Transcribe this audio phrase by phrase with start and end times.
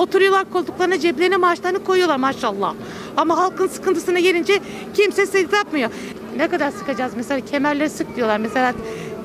[0.00, 2.74] Oturuyorlar koltuklarına ceplerine maaşlarını koyuyorlar maşallah.
[3.16, 4.60] Ama halkın sıkıntısına gelince
[4.94, 5.90] kimse sık yapmıyor.
[6.36, 8.38] Ne kadar sıkacağız mesela kemerleri sık diyorlar.
[8.38, 8.74] Mesela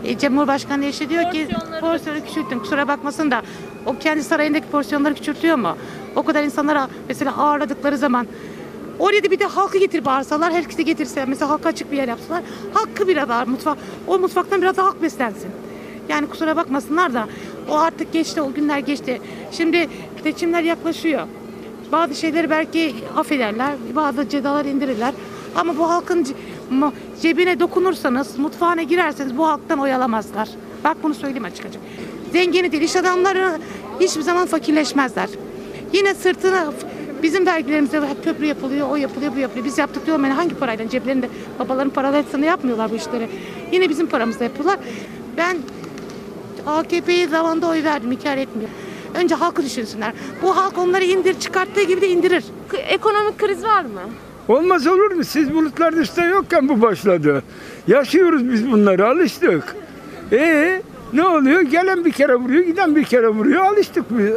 [0.04, 1.48] e, Cumhurbaşkanı eşi diyor ki
[1.82, 3.42] porsiyonu küçültün kusura bakmasın da
[3.86, 5.78] o kendi sarayındaki porsiyonları küçültüyor mu?
[6.16, 8.28] O kadar insanlara mesela ağırladıkları zaman
[9.00, 12.44] Oraya da bir de halkı getir bağırsalar, herkesi getirse, mesela halka açık bir yer yapsalar,
[12.74, 15.52] hakkı biraz daha mutfak, o mutfaktan biraz daha halk beslensin.
[16.10, 17.28] Yani kusura bakmasınlar da
[17.70, 19.22] o artık geçti, o günler geçti.
[19.52, 19.90] Şimdi
[20.26, 21.28] seçimler yaklaşıyor.
[21.92, 25.14] Bazı şeyleri belki affederler, bazı cezalar indirirler.
[25.56, 26.28] Ama bu halkın
[27.22, 30.50] cebine dokunursanız, mutfağına girerseniz bu halktan oyalamazlar.
[30.84, 31.82] Bak bunu söyleyeyim açık açık.
[32.34, 33.60] Zengini değil, iş adamları
[34.00, 35.30] hiçbir zaman fakirleşmezler.
[35.94, 36.74] Yine sırtına
[37.24, 39.66] bizim vergilerimizde hep köprü yapılıyor, o yapılıyor, bu yapılıyor.
[39.66, 43.30] Biz yaptık diyorum yani hangi parayla ceplerinde babaların paralarıyla yapmıyorlar bu işleri.
[43.72, 44.80] Yine bizim paramızla yapıyorlar.
[45.38, 45.58] Ben
[46.68, 48.70] AKP'ye zamanında oy verdim, inkar etmiyor.
[49.18, 50.14] Önce halkı düşünsünler.
[50.42, 52.44] Bu halk onları indir, çıkarttığı gibi de indirir.
[52.70, 54.02] K- Ekonomik kriz var mı?
[54.48, 55.24] Olmaz olur mu?
[55.24, 57.44] Siz bulutların üstte yokken bu başladı.
[57.88, 59.76] Yaşıyoruz biz bunları, alıştık.
[60.32, 60.82] E
[61.14, 61.62] ne oluyor?
[61.62, 64.30] Gelen bir kere vuruyor, giden bir kere vuruyor, alıştık biz.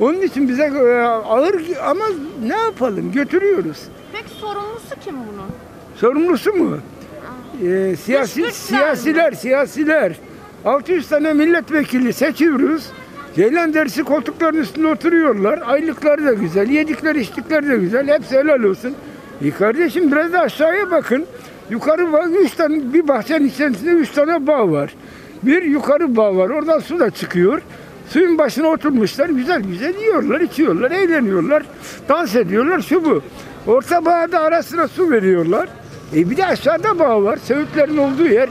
[0.00, 2.04] Onun için bize e, ağır ama
[2.46, 3.12] ne yapalım?
[3.12, 3.76] Götürüyoruz.
[4.12, 5.48] Peki sorumlusu kim bunun?
[5.96, 6.78] Sorumlusu mu?
[7.64, 8.52] Ee, siyasi, güçler mi?
[8.54, 10.12] siyasiler, siyasiler.
[10.64, 12.86] 600 tane milletvekili seçiyoruz.
[13.36, 15.62] Ceylan dersi koltukların üstünde oturuyorlar.
[15.66, 18.08] Aylıkları da güzel, yedikleri içtikleri de güzel.
[18.08, 18.94] Hepsi helal olsun.
[19.44, 21.26] E kardeşim biraz da aşağıya bakın.
[21.70, 24.94] Yukarı bak, üç tane, bir bahçenin içerisinde üç tane bağ var.
[25.42, 27.62] Bir yukarı bağ var, oradan su da çıkıyor.
[28.08, 31.62] Suyun başına oturmuşlar, güzel güzel yiyorlar, içiyorlar, eğleniyorlar,
[32.08, 33.22] dans ediyorlar, şu bu.
[33.66, 35.68] Orta bağda arasına su veriyorlar.
[36.14, 38.48] E bir de aşağıda bağ var, söğütlerin olduğu yer.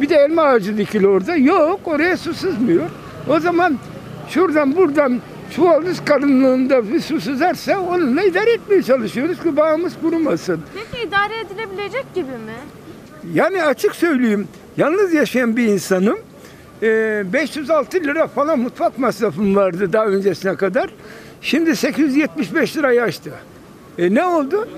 [0.00, 1.36] Bir de elma ağacı dikili orada.
[1.36, 2.84] Yok, oraya su sızmıyor.
[3.28, 3.78] O zaman
[4.28, 10.60] şuradan buradan çuvaldız kalınlığında bir su sızarsa onunla idare etmeye çalışıyoruz ki bağımız kurumasın.
[10.74, 12.56] Peki idare edilebilecek gibi mi?
[13.34, 16.18] Yani açık söyleyeyim, yalnız yaşayan bir insanım.
[16.82, 20.90] Ee, 506 lira falan mutfak masrafım vardı daha öncesine kadar.
[21.40, 23.30] Şimdi 875 lirayı aştı.
[23.98, 24.68] E ne oldu?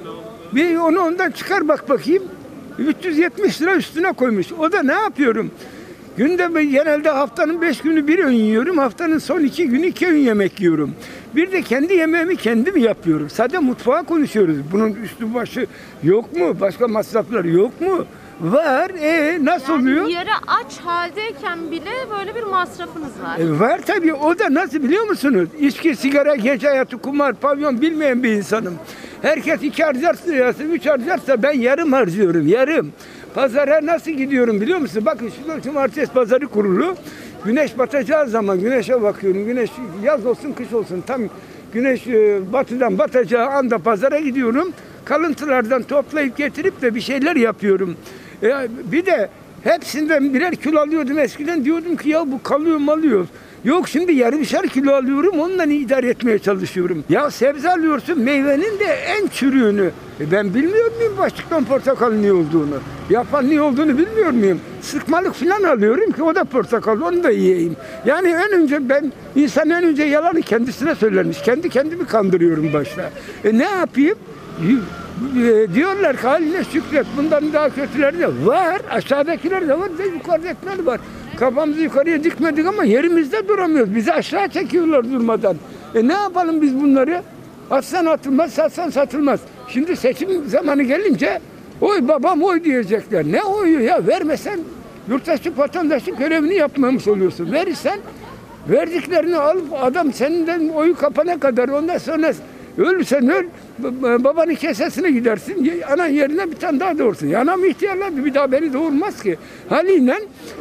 [0.55, 2.22] Bir onu ondan çıkar bak bakayım.
[2.78, 4.53] 370 lira üstüne koymuş.
[4.53, 5.51] O da ne yapıyorum?
[6.19, 8.79] Günde ben genelde haftanın 5 günü bir öğün yiyorum.
[8.79, 10.95] Haftanın son 2 günü 2 öğün yemek yiyorum.
[11.37, 13.31] Bir de kendi yemeğimi kendim yapıyorum.
[13.31, 14.57] Sadece mutfağa konuşuyoruz.
[14.73, 15.67] Bunun üstü başı
[16.03, 16.61] yok mu?
[16.61, 18.05] Başka masraflar yok mu?
[18.41, 18.91] Var.
[18.91, 20.07] E nasıl oluyor?
[20.07, 23.39] Yarı aç haldeyken bile böyle bir masrafınız var.
[23.39, 24.15] E, var tabii.
[24.15, 25.49] O da nasıl biliyor musunuz?
[25.61, 28.75] İçki, sigara, gece hayatı, kumar, pavyon bilmeyen bir insanım.
[29.23, 32.49] Herkes iki harcarsa, üç harcarsa ben yarım harcıyorum.
[32.49, 32.93] Yarım.
[33.38, 35.03] Pazara nasıl gidiyorum biliyor musun?
[35.06, 36.94] Bakın şu cumartesi pazarı kurulu.
[37.44, 39.47] Güneş batacağı zaman güneşe bakıyorum.
[39.47, 39.71] Güneş
[40.03, 41.22] yaz olsun kış olsun tam
[41.72, 44.72] güneş e, batıdan batacağı anda pazara gidiyorum.
[45.04, 47.97] Kalıntılardan toplayıp getirip de bir şeyler yapıyorum.
[48.43, 49.28] E, bir de
[49.65, 51.65] hepsinden birer kilo alıyordum eskiden.
[51.65, 53.27] Diyordum ki ya bu kalıyor malıyor.
[53.65, 57.04] Yok şimdi yarımşar kilo alıyorum onunla idare etmeye çalışıyorum.
[57.09, 59.91] Ya sebze alıyorsun meyvenin de en çürüğünü.
[60.21, 62.79] E ben bilmiyor muyum başlıktan portakalın ne olduğunu?
[63.11, 64.61] Yapan ne olduğunu bilmiyor muyum?
[64.81, 67.77] Sıkmalık falan alıyorum ki o da portakal onu da yiyeyim.
[68.06, 71.43] Yani en önce ben insan en önce yalanı kendisine söylermiş.
[71.43, 73.11] Kendi kendimi kandırıyorum başta.
[73.45, 74.19] E ne yapayım?
[75.37, 78.83] E, diyorlar ki haline şükret bundan daha kötüleri de var.
[78.91, 81.01] Aşağıdakiler de var ve yukarıdakiler var.
[81.39, 83.95] Kafamızı yukarıya dikmedik ama yerimizde duramıyoruz.
[83.95, 85.57] Bizi aşağı çekiyorlar durmadan.
[85.95, 87.23] E ne yapalım biz bunları?
[87.71, 89.41] Atsan atılmaz, satsan satılmaz.
[89.69, 91.41] Şimdi seçim zamanı gelince
[91.81, 93.25] oy babam oy diyecekler.
[93.25, 94.61] Ne oyu ya vermesen
[95.09, 97.53] yurttaşlık vatandaşlık görevini yapmamış oluyorsun.
[97.53, 97.99] Verirsen
[98.71, 102.33] verdiklerini alıp adam senden oyu kapana kadar ondan sonra
[102.78, 103.45] ölürsen öl
[104.25, 107.27] babanın kesesine gidersin anan yerine bir tane daha doğursun.
[107.27, 109.39] Ya anam ihtiyarlandı bir daha beni doğurmaz ki.
[109.69, 110.15] Haliyle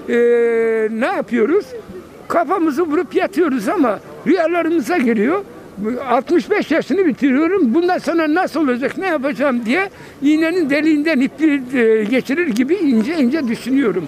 [0.09, 1.65] eee, ne yapıyoruz?
[2.27, 5.43] Kafamızı vurup yatıyoruz ama rüyalarımıza giriyor.
[5.77, 7.73] Bu 65 yaşını bitiriyorum.
[7.73, 9.89] Bundan sonra nasıl olacak, ne yapacağım diye
[10.21, 14.07] iğnenin deliğinden ipi e, geçirir gibi ince ince düşünüyorum.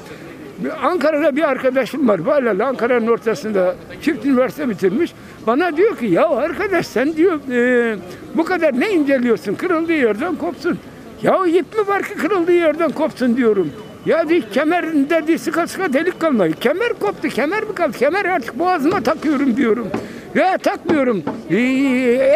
[0.83, 2.25] Ankara'da bir arkadaşım var.
[2.25, 5.13] Böyle Ankara'nın ortasında çift üniversite bitirmiş.
[5.47, 7.95] Bana diyor ki ya arkadaş sen diyor e,
[8.35, 9.55] bu kadar ne inceliyorsun?
[9.55, 10.77] Kırıldığı yerden kopsun.
[11.23, 13.71] Ya ip mi var ki kırıldığı yerden kopsun diyorum.
[14.05, 16.51] Ya diyor kemerinde diyor, sıka sıka delik kalmadı.
[16.59, 17.27] Kemer koptu.
[17.27, 17.97] Kemer mi kaldı?
[17.97, 19.87] Kemer artık boğazıma takıyorum diyorum.
[20.35, 21.23] Ya takmıyorum.
[21.49, 21.55] Ee,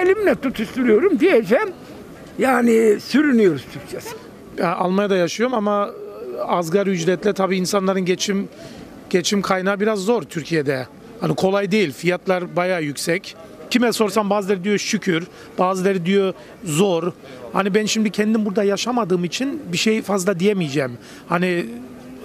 [0.01, 1.69] elimle tutuşturuyorum diyeceğim.
[2.39, 4.15] Yani sürünüyoruz Türkçesi.
[4.57, 5.89] Ya Almanya'da yaşıyorum ama
[6.47, 8.49] asgari ücretle tabii insanların geçim
[9.09, 10.87] geçim kaynağı biraz zor Türkiye'de.
[11.21, 11.91] Hani kolay değil.
[11.91, 13.35] Fiyatlar bayağı yüksek.
[13.69, 15.27] kime sorsam bazıları diyor şükür,
[15.59, 17.11] bazıları diyor zor.
[17.53, 20.91] Hani ben şimdi kendim burada yaşamadığım için bir şey fazla diyemeyeceğim.
[21.29, 21.65] Hani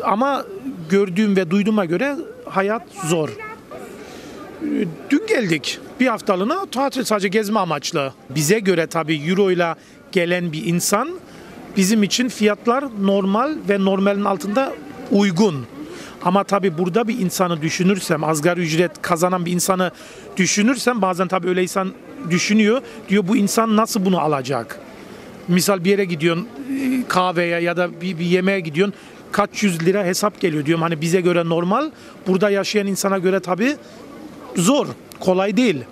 [0.05, 0.45] ama
[0.91, 3.29] gördüğüm ve duyduğuma göre hayat zor.
[5.11, 5.79] Dün geldik.
[6.01, 8.13] Bir haftalığına tatil sadece gezme amaçlı.
[8.31, 9.75] Bize göre tabii euro ile
[10.13, 11.09] gelen bir insan
[11.77, 14.73] bizim için fiyatlar normal ve normalin altında
[15.11, 15.67] uygun.
[16.25, 19.91] Ama tabii burada bir insanı düşünürsem, asgari ücret kazanan bir insanı
[20.37, 21.93] düşünürsem bazen tabii öyle insan
[22.31, 22.83] düşünüyor.
[23.09, 24.81] Diyor bu insan nasıl bunu alacak?
[25.49, 26.49] Misal bir yere gidiyorsun
[27.09, 28.95] kahveye ya da bir, bir yemeğe gidiyorsun
[29.33, 30.83] kaç yüz lira hesap geliyor diyorum.
[30.83, 31.91] Hani bize göre normal.
[32.27, 33.77] Burada yaşayan insana göre tabii
[34.59, 34.87] zor.
[35.21, 35.85] Kolay değil.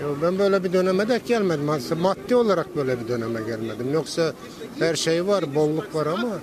[0.00, 1.70] Ya ben böyle bir döneme de gelmedim.
[1.70, 3.92] Aslında maddi olarak böyle bir döneme gelmedim.
[3.92, 4.32] Yoksa
[4.78, 6.38] her şey var, bolluk var ama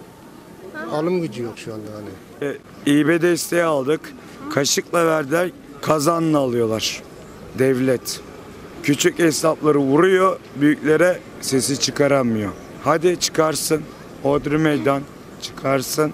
[0.92, 2.56] alım gücü yok şu anda hani.
[2.86, 4.14] İB desteği aldık.
[4.54, 5.52] Kaşıkla verdiler,
[5.82, 7.02] kazanla alıyorlar.
[7.60, 8.20] Devlet.
[8.84, 12.52] Küçük esnafları vuruyor, büyüklere sesi çıkaramıyor.
[12.84, 13.82] Hadi çıkarsın.
[14.24, 15.02] Hodri meydan
[15.42, 16.14] çıkarsın.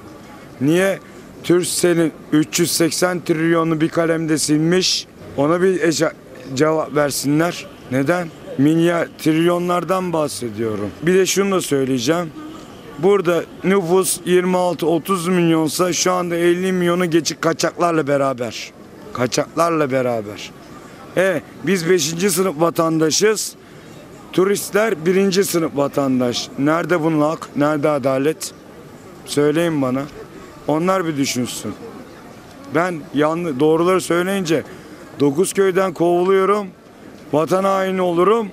[0.61, 0.99] Niye?
[1.43, 5.07] Türkcell'in 380 trilyonu bir kalemde silmiş.
[5.37, 6.13] Ona bir eca-
[6.53, 7.65] cevap versinler.
[7.91, 8.27] Neden?
[8.57, 10.89] Milyar, trilyonlardan bahsediyorum.
[11.03, 12.31] Bir de şunu da söyleyeceğim.
[12.99, 18.71] Burada nüfus 26-30 milyonsa şu anda 50 milyonu geçik kaçaklarla beraber.
[19.13, 20.51] Kaçaklarla beraber.
[21.17, 22.03] E biz 5.
[22.31, 23.55] sınıf vatandaşız.
[24.33, 25.43] Turistler 1.
[25.43, 26.49] sınıf vatandaş.
[26.59, 27.49] Nerede bunun hak?
[27.55, 28.51] Nerede adalet?
[29.25, 30.01] Söyleyin bana.
[30.67, 31.73] Onlar bir düşünsün.
[32.75, 34.63] Ben yanlış doğruları söyleyince
[35.19, 36.67] 9 köyden kovuluyorum.
[37.33, 38.47] Vatan haini olurum.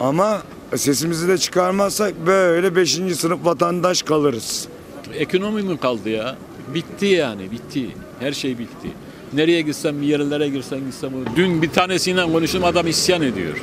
[0.00, 0.42] Ama
[0.76, 2.90] sesimizi de çıkarmazsak böyle 5.
[2.92, 4.68] sınıf vatandaş kalırız.
[5.14, 6.36] Ekonomi mi kaldı ya?
[6.74, 7.86] Bitti yani bitti.
[8.20, 8.88] Her şey bitti.
[9.32, 11.10] Nereye gitsem bir yerlere girsem gitsem.
[11.36, 13.62] Dün bir tanesiyle konuştum adam isyan ediyor.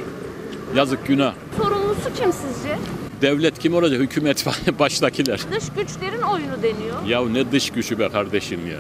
[0.75, 1.33] Yazık günah.
[1.57, 2.77] Sorumlusu kim sizce?
[3.21, 4.01] Devlet kim olacak?
[4.01, 4.45] Hükümet
[4.79, 5.39] baştakiler.
[5.51, 7.06] Dış güçlerin oyunu deniyor.
[7.07, 8.79] Ya ne dış gücü be kardeşim ya.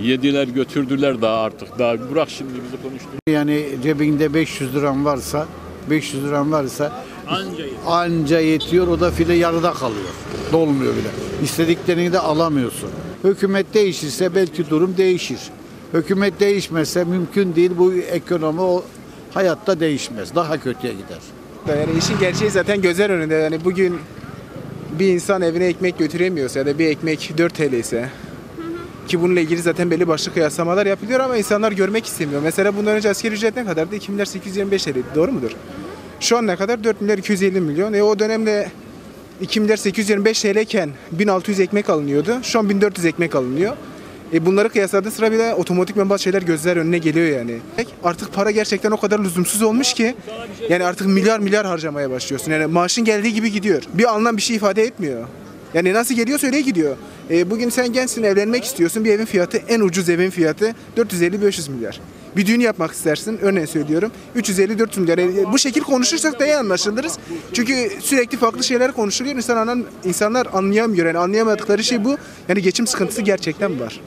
[0.00, 1.78] Yediler götürdüler daha artık.
[1.78, 3.08] Daha bırak şimdi bizi konuştur.
[3.26, 5.46] Yani cebinde 500 liran varsa
[5.90, 6.92] 500 liran varsa
[7.28, 10.08] Anca anca yetiyor o da file yarıda kalıyor.
[10.52, 11.08] Dolmuyor bile.
[11.42, 12.88] İstediklerini de alamıyorsun.
[13.24, 15.38] Hükümet değişirse belki durum değişir.
[15.94, 18.84] Hükümet değişmezse mümkün değil bu ekonomi o
[19.34, 20.34] hayatta değişmez.
[20.34, 21.18] Daha kötüye gider.
[21.68, 23.34] Yani işin gerçeği zaten gözler önünde.
[23.34, 23.98] Yani bugün
[24.98, 28.08] bir insan evine ekmek götüremiyorsa ya da bir ekmek 4 TL ise
[29.08, 32.42] ki bununla ilgili zaten belli başlı kıyaslamalar yapılıyor ama insanlar görmek istemiyor.
[32.42, 33.96] Mesela bundan önce asgari ücret ne kadardı?
[33.96, 34.96] 2 milyar 825 TL.
[35.14, 35.50] Doğru mudur?
[36.20, 36.84] Şu an ne kadar?
[36.84, 37.92] 4 milyar 250 milyon.
[37.92, 38.68] E o dönemde
[39.40, 42.38] 2 milyar 825 TL iken 1600 ekmek alınıyordu.
[42.42, 43.76] Şu an 1400 ekmek alınıyor.
[44.32, 47.58] E bunları kıyasladığı sıra bir de otomatikman bazı şeyler gözler önüne geliyor yani.
[48.04, 50.14] Artık para gerçekten o kadar lüzumsuz olmuş ki
[50.68, 52.52] yani artık milyar milyar harcamaya başlıyorsun.
[52.52, 53.82] Yani maaşın geldiği gibi gidiyor.
[53.94, 55.28] Bir anlam bir şey ifade etmiyor.
[55.74, 56.96] Yani nasıl geliyorsa öyle gidiyor.
[57.30, 59.04] E, bugün sen gençsin evlenmek istiyorsun.
[59.04, 62.00] Bir evin fiyatı en ucuz evin fiyatı 450-500 milyar.
[62.36, 65.18] Bir düğün yapmak istersin örneğin söylüyorum 350-400 milyar.
[65.18, 67.18] E, bu şekil konuşursak daha iyi anlaşılırız.
[67.52, 69.36] Çünkü sürekli farklı şeyler konuşuluyor.
[69.36, 71.06] İnsan anan, insanlar anlayamıyor.
[71.06, 72.16] Yani anlayamadıkları şey bu.
[72.48, 74.00] Yani geçim sıkıntısı gerçekten var.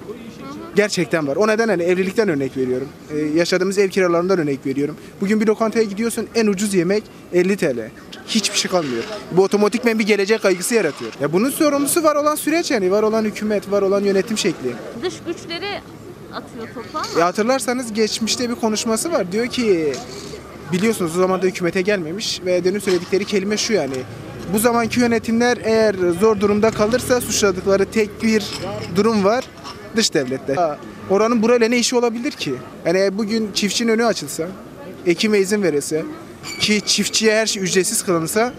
[0.76, 1.36] Gerçekten var.
[1.36, 2.88] O nedenle hani evlilikten örnek veriyorum.
[3.12, 4.96] Ee, yaşadığımız ev kiralarından örnek veriyorum.
[5.22, 7.90] Bugün bir lokantaya gidiyorsun en ucuz yemek 50 TL.
[8.28, 9.04] Hiçbir şey kalmıyor.
[9.32, 11.12] Bu otomatikmen bir gelecek kaygısı yaratıyor.
[11.22, 12.92] Ya bunun sorumlusu var olan süreç yani.
[12.92, 14.74] Var olan hükümet, var olan yönetim şekli.
[15.02, 15.82] Dış güçleri
[16.34, 17.20] atıyor topu ama.
[17.20, 19.32] E hatırlarsanız geçmişte bir konuşması var.
[19.32, 19.94] Diyor ki
[20.72, 23.96] biliyorsunuz o zaman da hükümete gelmemiş ve dönüp söyledikleri kelime şu yani.
[24.54, 28.46] Bu zamanki yönetimler eğer zor durumda kalırsa suçladıkları tek bir
[28.96, 29.44] durum var.
[29.96, 30.78] Dış devletler.
[31.10, 32.54] Oranın burayla ne işi olabilir ki?
[32.86, 34.48] Yani bugün çiftçinin önü açılsa,
[35.06, 36.06] ekime izin verilse
[36.60, 38.54] ki çiftçiye her şey ücretsiz kılınsa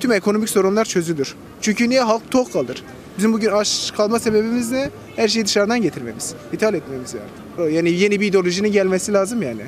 [0.00, 1.34] tüm ekonomik sorunlar çözülür.
[1.60, 2.82] Çünkü niye halk tok kalır?
[3.18, 4.90] Bizim bugün aç kalma sebebimiz ne?
[5.16, 7.74] Her şeyi dışarıdan getirmemiz, ithal etmemiz yani.
[7.74, 9.62] Yani yeni bir ideolojinin gelmesi lazım yani.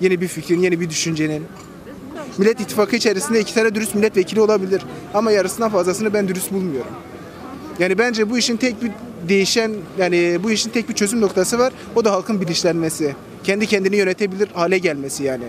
[0.00, 1.42] Yeni bir fikrin, yeni bir düşüncenin.
[2.38, 4.82] Millet İttifakı içerisinde iki tane dürüst milletvekili olabilir.
[5.14, 6.92] Ama yarısından fazlasını ben dürüst bulmuyorum.
[7.78, 8.90] Yani bence bu işin tek bir
[9.28, 11.72] değişen yani bu işin tek bir çözüm noktası var.
[11.96, 13.14] O da halkın bilinçlenmesi.
[13.44, 15.44] Kendi kendini yönetebilir hale gelmesi yani.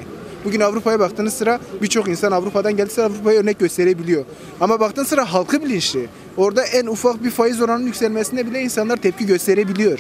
[0.45, 4.25] Bugün Avrupa'ya baktığınız sıra birçok insan Avrupa'dan geldiyse Avrupa'ya örnek gösterebiliyor.
[4.61, 6.07] Ama baktığın sıra halkı bilinçli.
[6.38, 9.99] Orada en ufak bir faiz oranının yükselmesine bile insanlar tepki gösterebiliyor.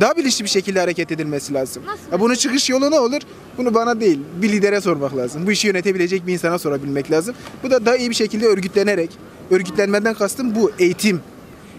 [0.00, 1.82] Daha bilinçli bir şekilde hareket edilmesi lazım.
[2.12, 3.20] Ya bunun çıkış yolu ne olur?
[3.58, 5.46] Bunu bana değil, bir lidere sormak lazım.
[5.46, 7.34] Bu işi yönetebilecek bir insana sorabilmek lazım.
[7.62, 9.10] Bu da daha iyi bir şekilde örgütlenerek,
[9.50, 11.20] örgütlenmeden kastım bu eğitim.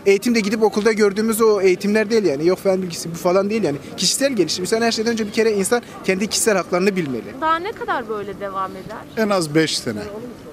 [0.06, 2.48] Eğitim de gidip okulda gördüğümüz o eğitimler değil yani.
[2.48, 3.78] Yok fen bilgisi bu falan değil yani.
[3.98, 4.64] Kişisel gelişim.
[4.64, 7.24] İnsan her şeyden önce bir kere insan kendi kişisel haklarını bilmeli.
[7.42, 8.98] Daha ne kadar böyle devam eder?
[9.18, 10.00] En az 5 sene.
[10.00, 10.06] 5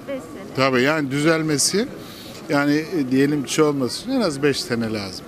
[0.07, 0.21] sene.
[0.55, 1.87] Tabii yani düzelmesi
[2.49, 5.25] yani diyelim ki şey olması için en az 5 sene lazım.